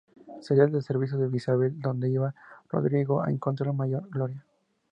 Sería 0.41 0.63
al 0.63 0.81
servicio 0.81 1.19
de 1.19 1.37
Isabel 1.37 1.79
donde 1.79 2.09
iba 2.09 2.33
Rodrigo 2.71 3.21
a 3.21 3.29
encontrar 3.29 3.71
mayor 3.75 4.09
gloria. 4.09 4.43